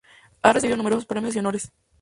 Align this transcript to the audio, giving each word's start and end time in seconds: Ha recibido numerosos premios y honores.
Ha 0.41 0.51
recibido 0.51 0.77
numerosos 0.77 1.05
premios 1.05 1.35
y 1.35 1.37
honores. 1.39 1.71